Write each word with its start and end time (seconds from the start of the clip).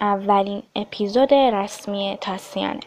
اولین 0.00 0.62
اپیزود 0.76 1.34
رسمی 1.34 2.18
تاسیانه 2.20 2.80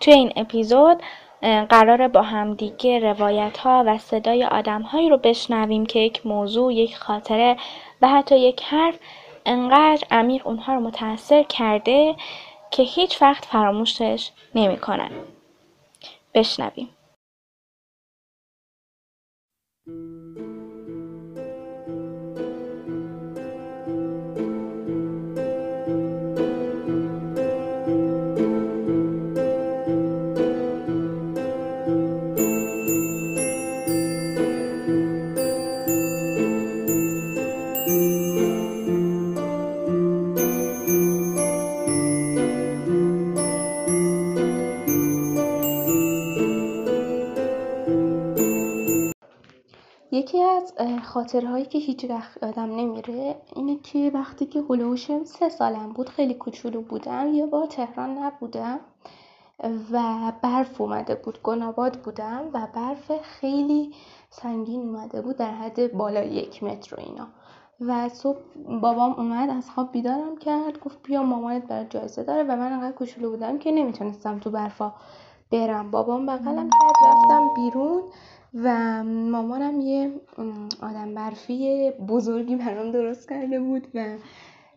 توی 0.00 0.12
این 0.12 0.32
اپیزود 0.36 1.02
قرار 1.68 2.08
با 2.08 2.22
همدیگه 2.22 2.98
روایت 2.98 3.58
ها 3.58 3.84
و 3.86 3.98
صدای 3.98 4.44
آدم 4.44 4.82
هایی 4.82 5.08
رو 5.08 5.16
بشنویم 5.16 5.86
که 5.86 5.98
یک 5.98 6.26
موضوع، 6.26 6.74
یک 6.74 6.96
خاطره 6.96 7.56
و 8.02 8.08
حتی 8.08 8.38
یک 8.38 8.62
حرف 8.62 8.98
انقدر 9.46 10.06
عمیق 10.10 10.46
اونها 10.46 10.74
رو 10.74 10.80
متاثر 10.80 11.42
کرده 11.42 12.16
که 12.70 12.82
هیچ 12.82 13.22
وقت 13.22 13.44
فراموشش 13.44 14.30
نمی‌کنن. 14.54 15.10
بشنویم. 16.34 16.88
خاطرهایی 51.14 51.64
که 51.64 51.78
هیچ 51.78 52.04
وقت 52.04 52.42
یادم 52.42 52.76
نمیره 52.76 53.36
اینه 53.56 53.76
که 53.76 54.10
وقتی 54.14 54.46
که 54.46 54.62
هلوش 54.70 55.06
سه 55.24 55.48
سالم 55.48 55.92
بود 55.92 56.08
خیلی 56.08 56.34
کوچولو 56.34 56.80
بودم. 56.80 57.34
یه 57.34 57.46
بار 57.46 57.66
تهران 57.66 58.18
نبودم 58.18 58.80
و 59.92 60.32
برف 60.42 60.80
اومده 60.80 61.14
بود 61.14 61.42
گناباد 61.42 62.00
بودم 62.00 62.50
و 62.52 62.66
برف 62.74 63.12
خیلی 63.22 63.94
سنگین 64.30 64.80
اومده 64.80 65.20
بود 65.20 65.36
در 65.36 65.54
حد 65.54 65.92
بالای 65.92 66.28
یک 66.28 66.62
متر 66.62 66.94
و 66.94 67.00
اینا. 67.00 67.26
و 67.80 68.08
صبح 68.08 68.38
بابام 68.80 69.12
اومد 69.12 69.50
از 69.50 69.70
خواب 69.70 69.92
بیدارم 69.92 70.36
کرد 70.36 70.80
گفت 70.80 71.02
بیا 71.02 71.22
مامانت 71.22 71.66
برای 71.66 71.86
جایزه 71.86 72.22
داره 72.22 72.42
و 72.42 72.56
من 72.56 72.72
انقدر 72.72 72.92
کوچولو 72.92 73.30
بودم 73.30 73.58
که 73.58 73.72
نمی‌تونستم 73.72 74.38
تو 74.38 74.50
برفا 74.50 74.92
برم. 75.52 75.90
بابام 75.90 76.26
بغلم 76.26 76.70
کرد 76.70 76.96
رفتم 77.06 77.54
بیرون 77.56 78.02
و 78.54 79.04
مامانم 79.04 79.80
یه 79.80 80.20
آدم 80.82 81.14
برفی 81.14 81.90
بزرگی 81.90 82.56
برام 82.56 82.90
درست 82.92 83.28
کرده 83.28 83.60
بود 83.60 83.88
و 83.94 84.16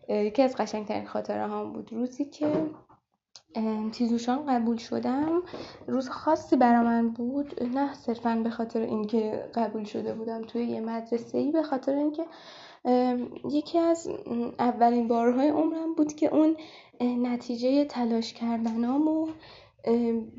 یکی 0.08 0.42
از 0.42 0.56
قشنگترین 0.56 1.06
خاطره 1.06 1.46
هم 1.46 1.72
بود. 1.72 1.92
روزی 1.92 2.24
که 2.24 2.66
تیزوشان 3.92 4.46
قبول 4.46 4.76
شدم 4.76 5.42
روز 5.86 6.08
خاصی 6.08 6.56
برا 6.56 6.82
من 6.82 7.08
بود. 7.08 7.62
نه 7.62 7.94
صرفا 7.94 8.40
به 8.44 8.50
خاطر 8.50 8.80
اینکه 8.80 9.50
قبول 9.54 9.84
شده 9.84 10.14
بودم 10.14 10.42
توی 10.42 10.64
یه 10.64 10.80
مدرسه 10.80 11.38
ای 11.38 11.52
به 11.52 11.62
خاطر 11.62 11.94
اینکه 11.94 12.24
یکی 13.50 13.78
از 13.78 14.08
اولین 14.58 15.08
بارهای 15.08 15.48
عمرم 15.48 15.94
بود 15.94 16.12
که 16.12 16.34
اون 16.34 16.56
نتیجه 17.00 17.84
تلاش 17.84 18.32
کردنامو 18.32 19.28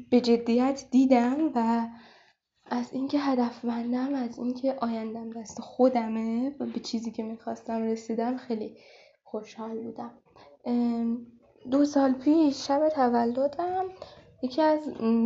به 0.10 0.22
جدیت 0.22 0.86
دیدم 0.92 1.52
و 1.56 1.88
از 2.70 2.94
اینکه 2.94 3.20
هدفمندم 3.20 4.14
از 4.14 4.38
اینکه 4.38 4.76
آیندم 4.82 5.30
دست 5.30 5.62
خودمه 5.62 6.56
و 6.60 6.66
به 6.66 6.80
چیزی 6.80 7.12
که 7.12 7.24
می‌خواستم 7.24 7.84
رسیدم 7.84 8.38
خیلی 8.38 8.78
خوشحال 9.24 9.80
بودم. 9.80 10.12
دو 11.72 11.86
سال 11.86 12.14
پیش 12.14 12.68
شب 12.68 12.90
تولدم. 12.90 13.86
یکی 14.42 14.62
از 14.62 14.80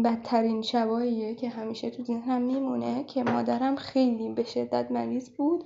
بدترین 0.05 0.61
شباییه 0.61 1.35
که 1.35 1.49
همیشه 1.49 1.89
تو 1.89 2.03
ذهنم 2.03 2.41
میمونه 2.41 3.03
که 3.03 3.23
مادرم 3.23 3.75
خیلی 3.75 4.29
به 4.29 4.43
شدت 4.43 4.91
مریض 4.91 5.29
بود 5.29 5.63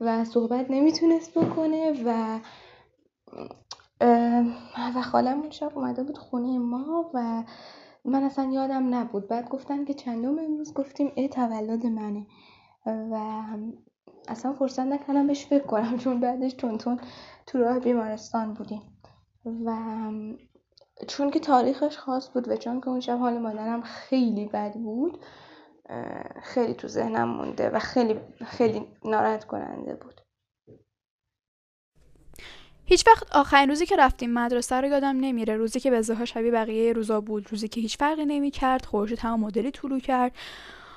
و 0.00 0.24
صحبت 0.24 0.70
نمی‌تونست 0.70 1.38
بکنه 1.38 2.02
و 2.04 2.40
و 4.96 5.02
خالم 5.02 5.40
اون 5.40 5.50
شب 5.50 5.78
اومده 5.78 6.02
بود 6.02 6.18
خونه 6.18 6.58
ما 6.58 7.10
و 7.14 7.44
من 8.06 8.22
اصلا 8.22 8.44
یادم 8.44 8.94
نبود. 8.94 9.28
بعد 9.28 9.48
گفتن 9.48 9.84
که 9.84 9.94
چندم 9.94 10.38
امروز 10.38 10.74
گفتیم 10.74 11.12
ای 11.14 11.28
تولد 11.28 11.86
منه. 11.86 12.26
و 12.86 13.42
اصلا 14.28 14.52
فرصت 14.52 14.80
نکردم 14.80 15.26
بهش 15.26 15.46
فکر 15.46 15.66
کنم 15.66 15.96
چون 16.04 16.20
بعدش 16.20 16.52
تون 16.52 16.78
تون 16.78 17.00
تو 17.46 17.58
راه 17.58 17.78
بیمارستان 17.78 18.54
بودیم. 18.54 18.82
و 19.64 19.76
چون 21.08 21.30
که 21.30 21.40
تاریخش 21.40 21.98
خاص 21.98 22.30
بود 22.30 22.48
و 22.48 22.56
چون 22.56 22.80
که 22.80 22.88
اون 22.88 23.00
شب 23.00 23.18
حال 23.18 23.38
مادرم 23.38 23.82
خیلی 23.82 24.46
بد 24.46 24.74
بود 24.74 25.24
خیلی 26.42 26.74
تو 26.74 26.88
ذهنم 26.88 27.28
مونده 27.28 27.70
و 27.70 27.78
خیلی 27.78 28.20
خیلی 28.46 28.86
ناراحت 29.04 29.44
کننده 29.44 29.94
بود. 29.94 30.20
هیچ 32.88 33.06
وقت 33.06 33.36
آخرین 33.36 33.68
روزی 33.68 33.86
که 33.86 33.96
رفتیم 33.96 34.32
مدرسه 34.32 34.76
رو 34.76 34.88
یادم 34.88 35.16
نمیره. 35.20 35.56
روزی 35.56 35.80
که 35.80 35.90
به 35.90 36.02
شبیه 36.24 36.50
بقیه 36.50 36.92
روزا 36.92 37.20
بود. 37.20 37.46
روزی 37.50 37.68
که 37.68 37.80
هیچ 37.80 37.96
فرقی 37.98 38.24
نمی‌کرد. 38.24 38.84
خورشید 38.84 39.18
تمام 39.18 39.40
مدلی 39.40 39.70
طلوع 39.70 40.00
کرد. 40.00 40.32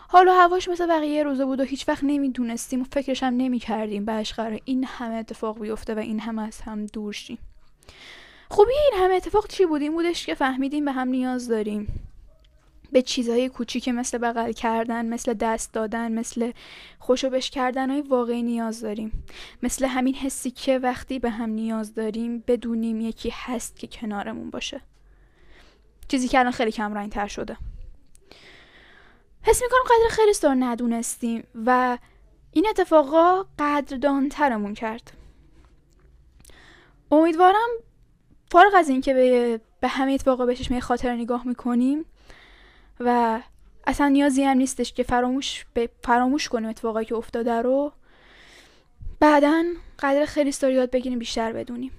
حالا 0.08 0.34
هواش 0.34 0.70
مثل 0.70 0.88
بقیه 0.88 1.24
روزا 1.24 1.46
بود 1.46 1.60
و 1.60 1.64
هیچ 1.64 1.90
وقت 1.90 2.04
نمی‌دونستیم 2.04 2.82
و 2.82 2.86
فکرش 2.92 3.24
هم 3.24 3.34
نمی‌کردیم. 3.38 4.06
بهش 4.06 4.34
قرار 4.34 4.60
این 4.66 4.84
همه 4.84 5.16
اتفاق 5.16 5.60
بیفته 5.60 5.96
و 5.96 6.00
این 6.00 6.20
همه 6.20 6.48
از 6.48 6.62
هم 6.62 6.86
دور 6.86 7.14
شیم. 7.14 7.38
خوبی 8.50 8.74
این 8.92 9.04
همه 9.04 9.14
اتفاق 9.14 9.48
چی 9.48 9.66
بود؟ 9.66 9.82
این 9.82 9.92
بودش 9.92 10.26
که 10.26 10.36
فهمیدیم 10.36 10.86
به 10.86 10.92
هم 10.92 11.08
نیاز 11.08 11.48
داریم. 11.48 12.09
به 12.92 13.02
چیزهای 13.02 13.50
کوچیک 13.50 13.90
مثل 13.90 14.18
بغل 14.18 14.52
کردن 14.52 15.06
مثل 15.06 15.34
دست 15.34 15.74
دادن 15.74 16.12
مثل 16.12 16.52
خوشو 17.00 17.40
کردن 17.40 17.90
های 17.90 18.02
واقعی 18.02 18.44
نیاز 18.44 18.82
داریم. 18.82 19.24
مثل 19.64 19.86
همین 19.86 20.16
حسی 20.16 20.52
که 20.52 20.80
وقتی 20.80 21.20
به 21.20 21.30
هم 21.30 21.50
نیاز 21.50 21.94
داریم 21.94 22.44
بدونیم 22.48 23.02
یکی 23.02 23.34
هست 23.34 23.80
که 23.80 23.88
کنارمون 23.88 24.50
باشه. 24.50 24.82
چیزی 26.08 26.28
که 26.28 26.40
الان 26.40 26.52
خیلی 26.52 26.72
کم 26.72 26.94
رنگ 26.94 27.12
تر 27.12 27.28
شده. 27.28 27.58
حس 29.42 29.62
می‌کنم 29.62 29.80
قدر 29.86 30.16
خیلی 30.16 30.34
سار 30.34 30.56
ندونستیم 30.60 31.44
و 31.66 31.98
این 32.52 32.68
اتفاقا 32.70 33.46
قدردانترمون 33.60 34.74
کرد. 34.74 35.12
امیدوارم 37.12 37.70
فارغ 38.52 38.74
از 38.76 38.90
اینکه 38.90 39.14
به 39.14 39.62
به 39.80 39.88
همه 39.88 40.12
اتفاقا 40.12 40.46
به 40.46 40.56
چشمه 40.56 40.80
خاطر 40.80 41.16
نگاه 41.16 41.48
می‌کنیم 41.48 42.06
و 43.00 43.40
اصلا 43.88 44.08
نیازی 44.08 44.44
هم 44.44 44.58
نیستش 44.58 44.94
که 44.94 45.04
فراموش, 45.04 45.66
فراموش 46.04 46.50
کنیم 46.50 46.70
اتفاقایی 46.70 47.06
که 47.06 47.16
افتاده 47.16 47.62
رو. 47.62 47.92
بعدا 49.20 49.64
قدر 50.00 50.26
خیلی 50.26 50.52
ستاری 50.52 50.74
یاد 50.74 50.92
بگیریم 50.92 51.20
بیشتر 51.20 51.54
بدونیم. 51.54 51.92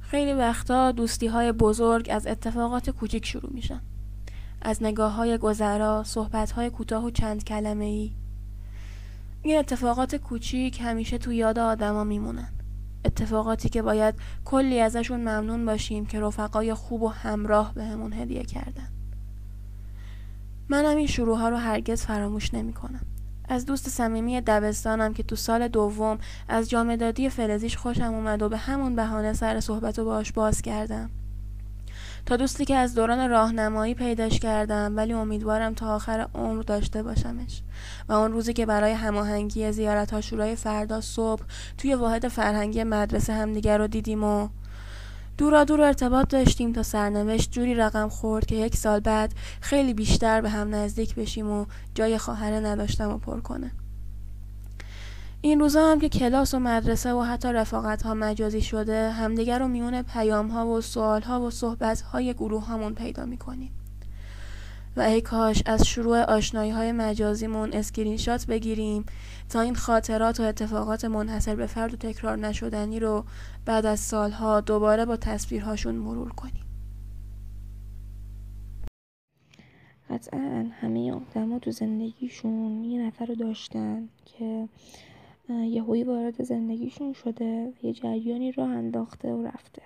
خیلی 0.00 0.32
وقتا 0.32 0.92
دوستی 0.92 1.26
های 1.26 1.52
بزرگ 1.52 2.08
از 2.10 2.26
اتفاقات 2.26 2.90
کوچیک 2.90 3.26
شروع 3.26 3.52
میشن. 3.52 3.80
از 4.62 4.82
نگاه 4.82 5.12
های 5.12 5.38
گذرا 5.38 6.04
صحبت 6.04 6.50
های 6.50 6.70
کوتاه 6.70 7.04
و 7.04 7.10
چند 7.10 7.44
کلمه 7.44 7.84
ای 7.84 8.12
این 9.42 9.58
اتفاقات 9.58 10.16
کوچیک 10.16 10.80
همیشه 10.80 11.18
تو 11.18 11.32
یاد 11.32 11.58
آدما 11.58 12.04
میمونن. 12.04 12.57
اتفاقاتی 13.08 13.68
که 13.68 13.82
باید 13.82 14.14
کلی 14.44 14.80
ازشون 14.80 15.20
ممنون 15.20 15.66
باشیم 15.66 16.06
که 16.06 16.20
رفقای 16.20 16.74
خوب 16.74 17.02
و 17.02 17.08
همراه 17.08 17.74
بهمون 17.74 18.10
به 18.10 18.16
هدیه 18.16 18.44
کردن 18.44 18.88
منم 20.68 20.96
این 20.96 21.06
شروع 21.06 21.38
ها 21.38 21.48
رو 21.48 21.56
هرگز 21.56 22.02
فراموش 22.02 22.54
نمی 22.54 22.72
کنم. 22.72 23.00
از 23.48 23.66
دوست 23.66 23.88
صمیمی 23.88 24.40
دبستانم 24.40 25.14
که 25.14 25.22
تو 25.22 25.36
سال 25.36 25.68
دوم 25.68 26.18
از 26.48 26.70
جامدادی 26.70 27.28
فلزیش 27.28 27.76
خوشم 27.76 28.14
اومد 28.14 28.42
و 28.42 28.48
به 28.48 28.56
همون 28.56 28.96
بهانه 28.96 29.32
سر 29.32 29.60
صحبت 29.60 29.98
و 29.98 30.04
باش 30.04 30.32
باز 30.32 30.62
کردم 30.62 31.10
تا 32.28 32.36
دوستی 32.36 32.64
که 32.64 32.76
از 32.76 32.94
دوران 32.94 33.30
راهنمایی 33.30 33.94
پیداش 33.94 34.38
کردم 34.38 34.96
ولی 34.96 35.12
امیدوارم 35.12 35.74
تا 35.74 35.94
آخر 35.94 36.28
عمر 36.34 36.62
داشته 36.62 37.02
باشمش. 37.02 37.62
و 38.08 38.12
اون 38.12 38.32
روزی 38.32 38.52
که 38.52 38.66
برای 38.66 38.92
هماهنگی 38.92 39.72
زیارت 39.72 40.12
ها 40.12 40.20
شورای 40.20 40.56
فردا 40.56 41.00
صبح 41.00 41.42
توی 41.78 41.94
واحد 41.94 42.28
فرهنگی 42.28 42.84
مدرسه 42.84 43.32
همدیگر 43.32 43.78
رو 43.78 43.86
دیدیم 43.86 44.24
و 44.24 44.48
دورا 45.38 45.64
دور 45.64 45.80
ارتباط 45.80 46.28
داشتیم 46.28 46.72
تا 46.72 46.82
سرنوشت 46.82 47.52
جوری 47.52 47.74
رقم 47.74 48.08
خورد 48.08 48.46
که 48.46 48.54
یک 48.54 48.76
سال 48.76 49.00
بعد 49.00 49.34
خیلی 49.60 49.94
بیشتر 49.94 50.40
به 50.40 50.50
هم 50.50 50.74
نزدیک 50.74 51.14
بشیم 51.14 51.50
و 51.50 51.66
جای 51.94 52.18
خواهره 52.18 52.60
نداشتم 52.60 53.10
و 53.10 53.18
پر 53.18 53.40
کنه. 53.40 53.70
این 55.40 55.60
روزا 55.60 55.92
هم 55.92 56.00
که 56.00 56.08
کلاس 56.08 56.54
و 56.54 56.58
مدرسه 56.58 57.12
و 57.12 57.22
حتی 57.22 57.52
رفاقت 57.52 58.02
ها 58.02 58.14
مجازی 58.14 58.60
شده 58.60 59.10
همدیگر 59.10 59.58
رو 59.58 59.68
میون 59.68 60.02
پیام 60.02 60.48
ها 60.48 60.66
و 60.66 60.80
سوال 60.80 61.22
ها 61.22 61.40
و 61.40 61.50
صحبت 61.50 62.00
های 62.00 62.34
گروه 62.34 62.64
هامون 62.66 62.94
پیدا 62.94 63.24
می‌کنیم. 63.24 63.70
و 64.96 65.00
ای 65.00 65.20
کاش 65.20 65.62
از 65.66 65.86
شروع 65.86 66.22
آشنایی 66.22 66.70
های 66.70 66.92
مجازیمون 66.92 67.72
اسکرین 67.72 68.16
شات 68.16 68.46
بگیریم 68.46 69.04
تا 69.48 69.60
این 69.60 69.74
خاطرات 69.74 70.40
و 70.40 70.42
اتفاقات 70.42 71.04
منحصر 71.04 71.54
به 71.54 71.66
فرد 71.66 71.94
و 71.94 71.96
تکرار 71.96 72.36
نشدنی 72.36 73.00
رو 73.00 73.24
بعد 73.64 73.86
از 73.86 74.00
سالها 74.00 74.60
دوباره 74.60 75.04
با 75.04 75.16
تصویرهاشون 75.16 75.94
مرور 75.94 76.32
کنیم. 76.32 76.64
قطعا 80.10 80.66
همه 80.80 81.12
آدما 81.12 81.58
تو 81.58 81.70
زندگیشون 81.70 82.84
یه 82.84 83.06
نفر 83.06 83.26
رو 83.26 83.34
داشتن 83.34 84.08
که 84.24 84.68
یهویی 85.50 86.04
وارد 86.04 86.42
زندگیشون 86.44 87.12
شده 87.12 87.72
یه 87.82 87.92
جریانی 87.92 88.52
راه 88.52 88.68
انداخته 88.68 89.32
و 89.32 89.42
رفته. 89.46 89.82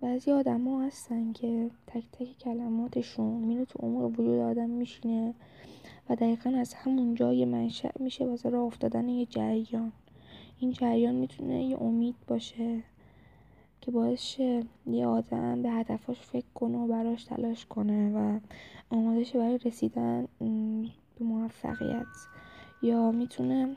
بعضی 0.00 0.30
آدما 0.30 0.82
هستن 0.82 1.32
که 1.32 1.70
تک 1.86 2.04
تک 2.12 2.38
کلماتشون 2.38 3.34
میره 3.34 3.64
تو 3.64 3.78
عمق 3.78 4.20
وجود 4.20 4.38
آدم 4.38 4.70
میشینه 4.70 5.34
و 6.10 6.16
دقیقا 6.16 6.50
از 6.50 6.74
همون 6.74 7.14
جای 7.14 7.44
منشأ 7.44 7.90
میشه 8.00 8.24
واسه 8.24 8.50
راه 8.50 8.64
افتادن 8.64 9.08
یه 9.08 9.26
جریان. 9.26 9.92
این 10.60 10.72
جریان 10.72 11.14
می‌تونه 11.14 11.64
یه 11.64 11.82
امید 11.82 12.14
باشه 12.28 12.82
که 13.80 13.90
باعث 13.90 14.20
شه 14.22 14.64
یه 14.86 15.06
آدم 15.06 15.62
به 15.62 15.70
هدفاش 15.70 16.20
فکر 16.20 16.46
کنه 16.54 16.78
و 16.78 16.86
براش 16.86 17.24
تلاش 17.24 17.66
کنه 17.66 18.12
و 18.14 18.38
آماده 18.90 19.24
شه 19.24 19.38
برای 19.38 19.58
رسیدن 19.58 20.28
به 21.22 21.28
موفقیت. 21.28 22.06
یا 22.82 23.12
می‌تونه 23.12 23.76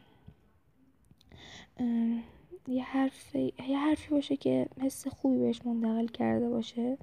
یه 2.68 2.84
حرف 2.84 3.36
یه 3.36 3.78
حرفی 3.78 4.10
باشه 4.10 4.38
که 4.38 4.68
حس 4.82 5.08
خوبی 5.08 5.38
بهش 5.38 5.62
منتقل 5.66 6.08
کرده 6.08 6.50
باشه 6.50 6.98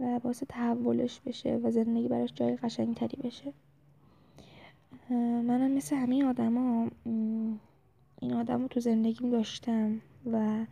و 0.00 0.18
باعث 0.18 0.42
تحولش 0.48 1.20
بشه 1.20 1.60
و 1.62 1.70
زندگی 1.70 2.08
براش 2.08 2.32
جای 2.34 2.56
قشنگتری 2.56 3.22
بشه. 3.22 3.52
منم 5.10 5.70
مثل 5.70 5.96
همه 5.96 6.24
آدما 6.24 6.88
این 8.20 8.32
آدم 8.34 8.62
رو 8.62 8.68
تو 8.68 8.80
زندگیم 8.80 9.30
داشتم 9.30 10.00
و 10.32 10.64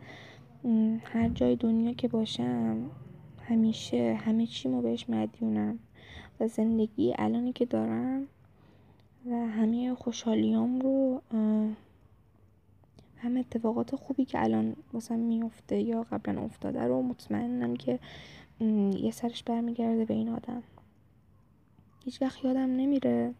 هر 1.03 1.29
جای 1.29 1.55
دنیا 1.55 1.93
که 1.93 2.07
باشم 2.07 2.91
همیشه 3.49 4.19
همه 4.25 4.45
چیمو 4.45 4.81
بهش 4.81 5.09
مدیونم 5.09 5.79
و 6.39 6.47
زندگی 6.47 7.13
الانی 7.17 7.53
که 7.53 7.65
دارم 7.65 8.27
خوشحالیام 10.03 10.79
رو 10.79 11.21
هم 13.17 13.37
اتفاقات 13.37 13.95
خوبی 13.95 14.25
که 14.25 14.43
الان 14.43 14.75
واسم 14.93 15.19
میفته 15.19 15.81
یا 15.81 16.03
قبلا 16.03 16.41
افتاده 16.41 16.83
رو 16.83 17.01
مطمئنم 17.01 17.75
که 17.75 17.99
یه 18.99 19.11
سرش 19.11 19.43
برمیگرده 19.43 20.05
به 20.05 20.13
این 20.13 20.29
آدم. 20.29 20.63
هیچ 22.05 22.21
وقت 22.21 22.45
یادم 22.45 22.59
نمیره 22.59 23.33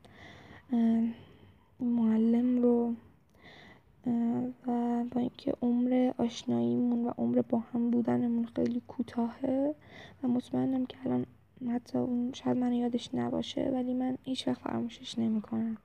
معلم 1.79 2.61
رو 2.61 2.93
و 4.67 5.03
با 5.11 5.19
اینکه 5.19 5.53
عمر 5.61 6.11
آشناییمون 6.17 7.05
و 7.05 7.11
عمر 7.17 7.41
با 7.41 7.59
هم 7.59 7.91
بودنمون 7.91 8.45
خیلی 8.55 8.81
کوتاهه 8.87 9.75
و 10.23 10.27
مطمئنم 10.27 10.85
که 10.85 10.97
الان 11.05 11.25
حتی 11.69 11.97
اون 11.97 12.33
شاید 12.33 12.57
من 12.57 12.73
یادش 12.73 13.09
نباشه 13.13 13.71
ولی 13.73 13.93
من 13.93 14.17
هیچ 14.23 14.47
وقت 14.47 14.61
فراموشش 14.61 15.19
نمی‌کنم. 15.19 15.77